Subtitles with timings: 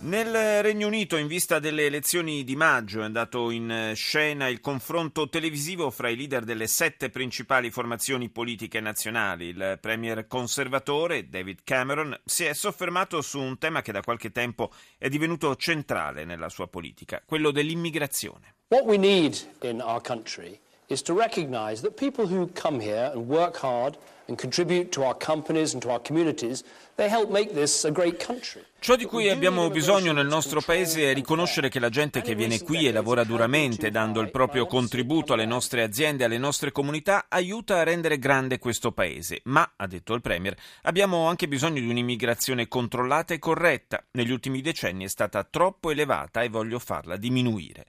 [0.00, 5.28] Nel Regno Unito, in vista delle elezioni di maggio, è andato in scena il confronto
[5.28, 9.46] televisivo fra i leader delle sette principali formazioni politiche nazionali.
[9.46, 14.70] Il premier conservatore David Cameron si è soffermato su un tema che da qualche tempo
[14.96, 18.54] è divenuto centrale nella sua politica, quello dell'immigrazione.
[18.68, 23.28] What we need in our country is to recognize that people who come here and
[23.28, 23.96] work hard
[24.28, 26.62] and contribute to our companies and to our communities,
[26.96, 28.62] they help make this a great country.
[28.80, 32.62] Ciò di cui abbiamo bisogno nel nostro paese è riconoscere che la gente che viene
[32.62, 37.26] qui e lavora duramente, dando il proprio contributo alle nostre aziende e alle nostre comunità,
[37.28, 39.40] aiuta a rendere grande questo paese.
[39.44, 44.04] Ma, ha detto il Premier, abbiamo anche bisogno di un'immigrazione controllata e corretta.
[44.12, 47.84] Negli ultimi decenni è stata troppo elevata e voglio farla diminuire.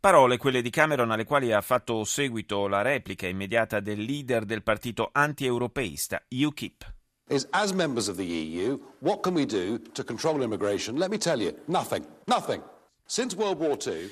[0.00, 4.62] Parole quelle di Cameron alle quali ha fatto seguito la replica immediata del leader del
[4.62, 6.94] partito anti-europeista UKIP.
[7.30, 10.96] Is as members of the EU, what can we do to control immigration?
[10.96, 12.06] Let me tell you, nothing.
[12.26, 12.62] Nothing.
[13.06, 14.08] Since World War II,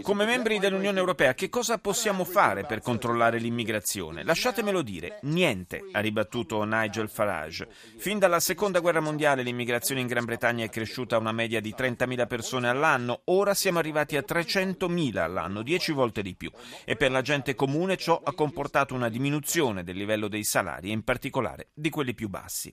[0.00, 4.22] come membri dell'Unione Europea, che cosa possiamo fare per controllare l'immigrazione?
[4.22, 7.68] Lasciatemelo dire, niente, ha ribattuto Nigel Farage.
[7.96, 11.74] Fin dalla Seconda Guerra Mondiale l'immigrazione in Gran Bretagna è cresciuta a una media di
[11.76, 16.50] 30.000 persone all'anno, ora siamo arrivati a 300.000 all'anno, 10 volte di più.
[16.86, 20.92] E per la gente comune ciò ha comportato una diminuzione del livello dei salari, e
[20.92, 22.72] in particolare di quelli più bassi.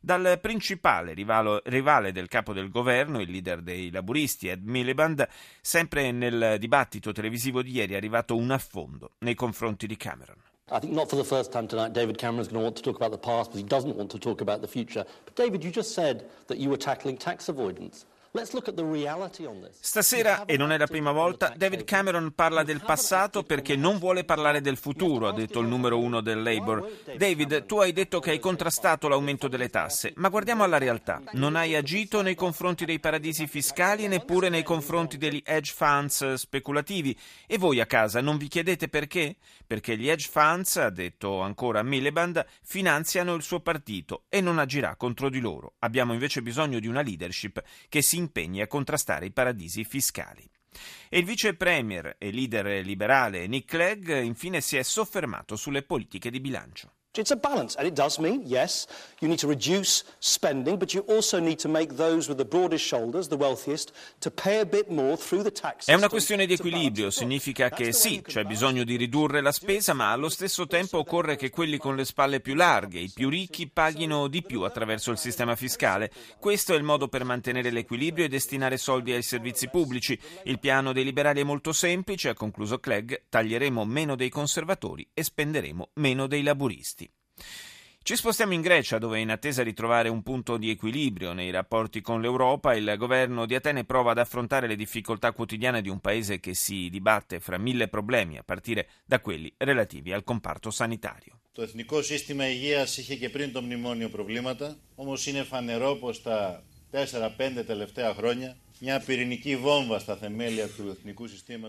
[0.00, 5.26] Dal principale rivalo, rivale del capo del governo, il leader dei laburisti, Ed Miliband,
[5.60, 10.36] sempre nel dibattito televisivo di ieri è arrivato un affondo nei confronti di Cameron.
[10.70, 12.82] I think not for the first time tonight David Cameron is going to want to
[12.82, 15.04] talk about the past, but he doesn't want to talk about the future.
[15.24, 18.06] But David, you just said that you were tackling tax avoidance.
[19.78, 24.24] Stasera, e non è la prima volta, David Cameron parla del passato perché non vuole
[24.24, 27.02] parlare del futuro, ha detto il numero uno del Labour.
[27.14, 31.20] David, tu hai detto che hai contrastato l'aumento delle tasse, ma guardiamo alla realtà.
[31.32, 36.32] Non hai agito nei confronti dei paradisi fiscali e neppure nei confronti degli hedge funds
[36.32, 37.14] speculativi.
[37.46, 39.36] E voi a casa non vi chiedete perché?
[39.66, 44.96] Perché gli hedge funds, ha detto ancora Miliband, finanziano il suo partito e non agirà
[44.96, 45.74] contro di loro.
[45.80, 50.48] Abbiamo invece bisogno di una leadership che si impegni a contrastare i paradisi fiscali.
[51.08, 56.30] E il vice premier e leader liberale Nick Clegg infine si è soffermato sulle politiche
[56.30, 56.92] di bilancio.
[57.14, 58.86] It's a balance, and it does mean, yes,
[59.20, 62.86] you need to reduce spending, but you also need to make those with the broadest
[62.86, 66.54] shoulders, the wealthiest, to pay a bit more through the tax È una questione di
[66.54, 71.36] equilibrio, significa che sì, c'è bisogno di ridurre la spesa, ma allo stesso tempo occorre
[71.36, 75.18] che quelli con le spalle più larghe, i più ricchi, paghino di più attraverso il
[75.18, 76.10] sistema fiscale.
[76.38, 80.18] Questo è il modo per mantenere l'equilibrio e destinare soldi ai servizi pubblici.
[80.44, 85.22] Il piano dei liberali è molto semplice, ha concluso Clegg, taglieremo meno dei conservatori e
[85.22, 87.00] spenderemo meno dei laburisti.
[88.07, 91.99] Ci spostiamo in Grecia, dove in attesa di trovare un punto di equilibrio nei rapporti
[91.99, 96.39] con l'Europa, il governo di Atene prova ad affrontare le difficoltà quotidiane di un paese
[96.39, 101.39] che si dibatte fra mille problemi, a partire da quelli relativi al comparto sanitario.
[101.51, 106.63] Το εθνικό σύστημα υγείας είχε και πριν το μνημόνιο προβλήματα, όμως είναι φανερό πως τα
[106.91, 108.57] 4-5 τελευταία χρόνια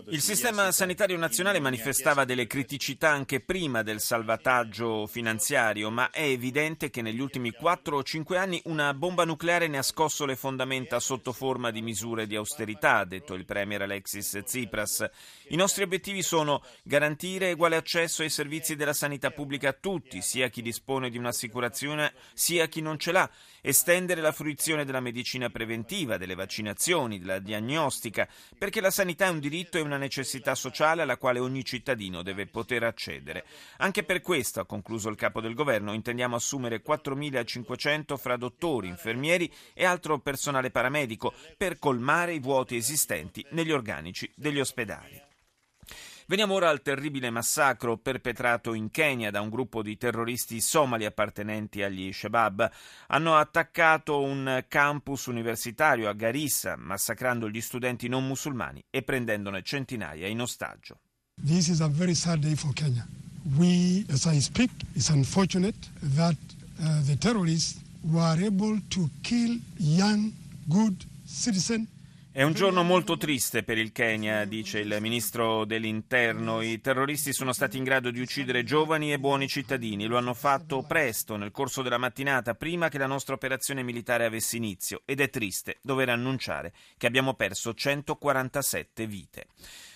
[0.08, 6.90] il sistema sanitario nazionale manifestava delle criticità anche prima del salvataggio finanziario, ma è evidente
[6.90, 10.98] che negli ultimi 4 o 5 anni una bomba nucleare ne ha scosso le fondamenta
[10.98, 15.08] sotto forma di misure di austerità, ha detto il premier Alexis Tsipras.
[15.50, 20.48] I nostri obiettivi sono garantire uguale accesso ai servizi della sanità pubblica a tutti, sia
[20.48, 26.16] chi dispone di un'assicurazione sia chi non ce l'ha, estendere la fruizione della medicina preventiva,
[26.16, 31.02] delle vaccinazioni, prestazioni, della diagnostica, perché la sanità è un diritto e una necessità sociale
[31.02, 33.44] alla quale ogni cittadino deve poter accedere.
[33.78, 39.52] Anche per questo, ha concluso il capo del governo, intendiamo assumere 4.500 fra dottori, infermieri
[39.72, 45.33] e altro personale paramedico per colmare i vuoti esistenti negli organici degli ospedali.
[46.26, 51.82] Veniamo ora al terribile massacro perpetrato in Kenya da un gruppo di terroristi somali appartenenti
[51.82, 52.70] agli Shabab.
[53.08, 60.26] Hanno attaccato un campus universitario a Garissa, massacrando gli studenti non musulmani e prendendone centinaia
[60.26, 60.98] in ostaggio.
[61.44, 63.06] This is a very sad day for Kenya.
[63.58, 65.76] We, as I speak, it's unfortunate
[66.14, 66.36] that
[66.80, 70.32] uh, the terrorists were able to kill young,
[70.68, 71.86] good citizens
[72.36, 76.62] È un giorno molto triste per il Kenya, dice il ministro dell'interno.
[76.62, 80.06] I terroristi sono stati in grado di uccidere giovani e buoni cittadini.
[80.06, 84.56] Lo hanno fatto presto, nel corso della mattinata, prima che la nostra operazione militare avesse
[84.56, 85.02] inizio.
[85.04, 89.46] Ed è triste dover annunciare che abbiamo perso 147 vite.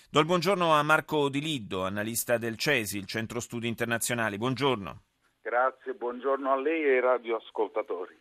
[0.09, 4.37] Do il buongiorno a Marco Di Liddo, analista del CESI, il Centro Studi Internazionali.
[4.37, 5.01] Buongiorno.
[5.41, 8.17] Grazie, buongiorno a lei e ai radioascoltatori.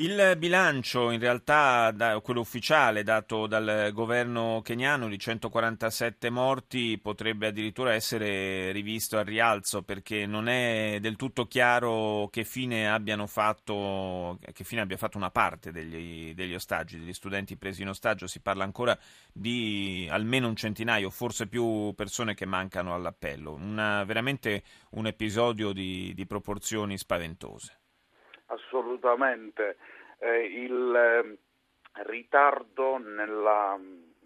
[0.00, 1.92] Il bilancio, in realtà
[2.22, 9.82] quello ufficiale dato dal governo keniano di 147 morti, potrebbe addirittura essere rivisto al rialzo
[9.82, 12.86] perché non è del tutto chiaro che fine,
[13.26, 18.28] fatto, che fine abbia fatto una parte degli, degli ostaggi, degli studenti presi in ostaggio.
[18.28, 18.96] Si parla ancora
[19.32, 23.52] di almeno un centinaio, forse più persone che mancano all'appello.
[23.52, 27.78] Una, veramente un episodio di, di proporzioni spaventose
[28.48, 28.87] assolutamente.
[30.20, 31.36] Eh, il eh,
[32.04, 33.78] ritardo nella,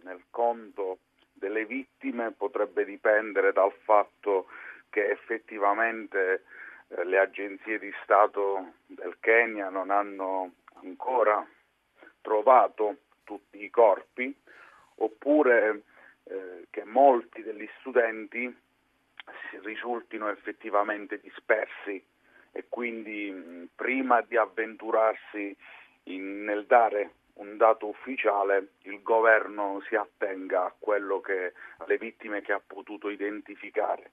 [0.03, 0.99] nel conto
[1.33, 4.47] delle vittime potrebbe dipendere dal fatto
[4.91, 6.45] che effettivamente
[6.89, 10.53] eh, le agenzie di Stato del Kenya non hanno
[10.83, 11.47] ancora
[12.21, 14.35] trovato tutti i corpi
[14.97, 15.83] oppure
[16.25, 18.55] eh, che molti degli studenti
[19.63, 22.03] risultino effettivamente dispersi
[22.53, 25.57] e quindi prima di avventurarsi
[26.05, 30.75] in, nel dare un dato ufficiale il governo si attenga
[31.23, 34.13] che alle vittime che ha potuto identificare.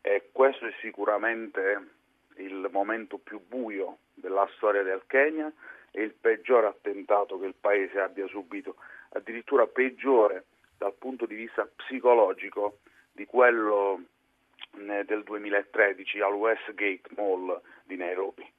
[0.00, 1.88] E questo è sicuramente
[2.36, 5.52] il momento più buio della storia del Kenya
[5.90, 8.76] e il peggiore attentato che il paese abbia subito,
[9.10, 10.44] addirittura peggiore
[10.76, 12.78] dal punto di vista psicologico
[13.12, 14.00] di quello
[15.06, 18.50] del 2013 al Westgate Mall di Nairobi.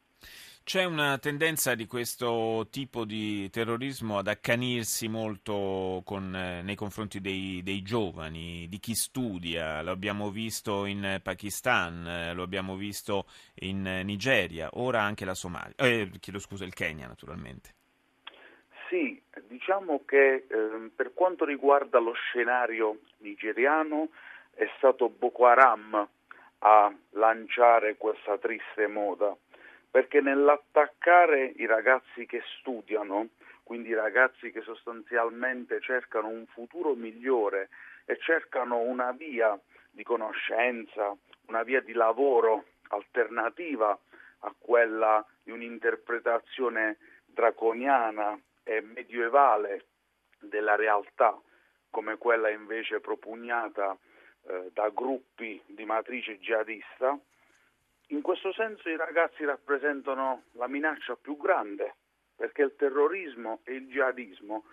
[0.65, 7.21] C'è una tendenza di questo tipo di terrorismo ad accanirsi molto con, eh, nei confronti
[7.21, 9.83] dei, dei, giovani, di chi studia.
[9.83, 13.25] Lo abbiamo visto in Pakistan, eh, lo abbiamo visto
[13.59, 15.75] in Nigeria, ora anche la Somalia.
[15.75, 17.75] Eh, chiedo scusa, il Kenya naturalmente.
[18.89, 24.09] Sì, diciamo che eh, per quanto riguarda lo scenario nigeriano
[24.55, 26.07] è stato Boko Haram
[26.59, 29.35] a lanciare questa triste moda,
[29.91, 33.29] perché nell'attaccare i ragazzi che studiano,
[33.63, 37.69] quindi i ragazzi che sostanzialmente cercano un futuro migliore
[38.05, 39.59] e cercano una via
[39.91, 41.15] di conoscenza,
[41.47, 43.97] una via di lavoro alternativa
[44.39, 49.85] a quella di un'interpretazione draconiana e medievale
[50.39, 51.37] della realtà,
[51.89, 53.97] come quella invece propugnata
[54.47, 57.17] eh, da gruppi di matrice jihadista,
[58.09, 61.95] in questo senso i ragazzi rappresentano la minaccia più grande
[62.35, 64.65] perché il terrorismo e il jihadismo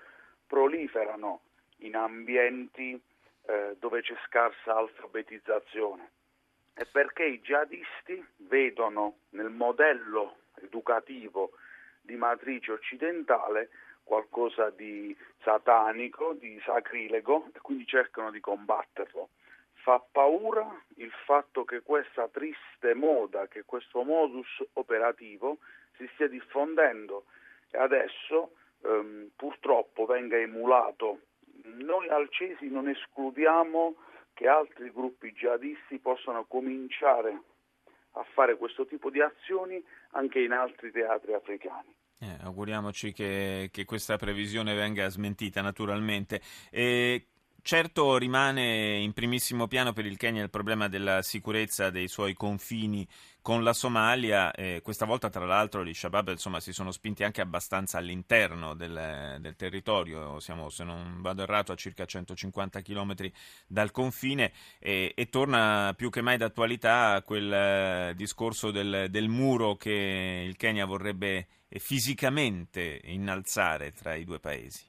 [0.46, 1.42] proliferano
[1.78, 3.00] in ambienti
[3.46, 6.10] eh, dove c'è scarsa alfabetizzazione.
[6.74, 11.52] E perché i jihadisti vedono nel modello educativo
[12.00, 13.70] di matrice occidentale
[14.02, 19.28] qualcosa di satanico, di sacrilego e quindi cercano di combatterlo
[19.82, 25.58] fa paura il fatto che questa triste moda, che questo modus operativo
[25.96, 27.24] si stia diffondendo
[27.70, 28.52] e adesso
[28.82, 31.20] ehm, purtroppo venga emulato.
[31.64, 33.96] Noi al CESI non escludiamo
[34.34, 37.42] che altri gruppi jihadisti possano cominciare
[38.12, 41.94] a fare questo tipo di azioni anche in altri teatri africani.
[42.20, 46.40] Eh, auguriamoci che, che, questa previsione venga smentita naturalmente.
[46.70, 47.31] E
[47.64, 53.06] Certo rimane in primissimo piano per il Kenya il problema della sicurezza dei suoi confini
[53.40, 54.50] con la Somalia.
[54.50, 59.36] Eh, questa volta, tra l'altro, gli Shabab insomma, si sono spinti anche abbastanza all'interno del,
[59.38, 60.40] del territorio.
[60.40, 63.14] Siamo, se non vado errato, a circa 150 km
[63.68, 69.76] dal confine e, e torna più che mai d'attualità quel eh, discorso del, del muro
[69.76, 74.84] che il Kenya vorrebbe eh, fisicamente innalzare tra i due paesi.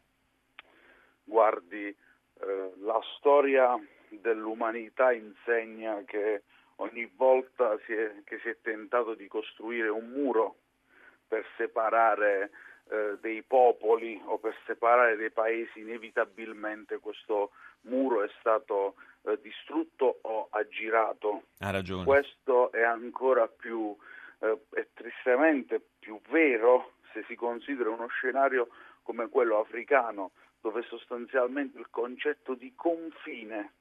[1.23, 1.95] Guardi
[2.45, 3.75] eh, la storia
[4.09, 6.43] dell'umanità insegna che
[6.77, 10.55] ogni volta si è, che si è tentato di costruire un muro
[11.27, 12.51] per separare
[12.89, 20.19] eh, dei popoli o per separare dei paesi, inevitabilmente questo muro è stato eh, distrutto
[20.21, 21.43] o aggirato.
[21.59, 22.03] Ha ragione.
[22.03, 23.95] Questo è ancora più,
[24.39, 28.67] eh, è tristemente più vero se si considera uno scenario
[29.03, 30.31] come quello africano,
[30.63, 33.73] dove sostanzialmente il concetto di confine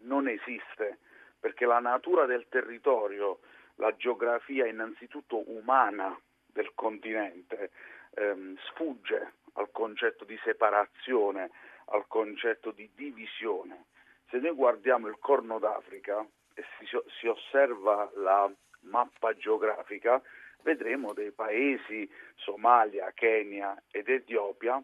[0.00, 0.98] non esiste,
[1.40, 3.40] perché la natura del territorio,
[3.76, 7.70] la geografia innanzitutto umana del continente,
[8.10, 11.52] ehm, sfugge al concetto di separazione,
[11.86, 13.86] al concetto di divisione.
[14.28, 16.20] Se noi guardiamo il Corno d'Africa
[16.52, 16.86] e si,
[17.18, 20.20] si osserva la mappa geografica,
[20.64, 24.82] vedremo dei paesi, Somalia, Kenya ed Etiopia,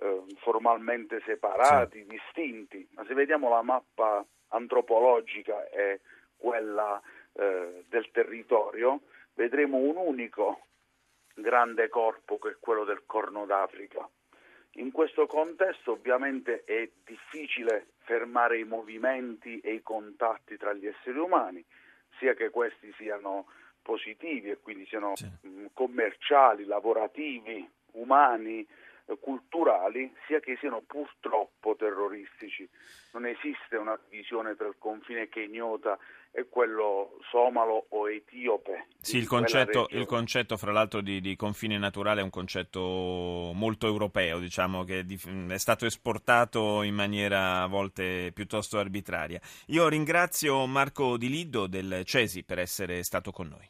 [0.00, 2.06] eh, formalmente separati, sì.
[2.06, 6.00] distinti, ma se vediamo la mappa antropologica e
[6.36, 7.00] quella
[7.32, 9.02] eh, del territorio,
[9.34, 10.66] vedremo un unico
[11.34, 14.08] grande corpo che è quello del Corno d'Africa.
[14.74, 21.18] In questo contesto ovviamente è difficile fermare i movimenti e i contatti tra gli esseri
[21.18, 21.64] umani,
[22.18, 23.46] sia che questi siano
[23.82, 25.28] positivi e quindi siano sì.
[25.72, 28.66] commerciali, lavorativi, umani,
[29.18, 32.68] culturali, sia che siano purtroppo terroristici.
[33.12, 35.98] Non esiste una divisione tra il confine kenyota
[36.32, 38.86] e quello somalo o etiope.
[39.00, 43.86] Sì, il concetto, il concetto, fra l'altro di, di, confine naturale è un concetto molto
[43.86, 45.04] europeo, diciamo che
[45.48, 49.40] è stato esportato in maniera a volte piuttosto arbitraria.
[49.66, 53.68] Io ringrazio Marco Di Liddo del CESI per essere stato con noi.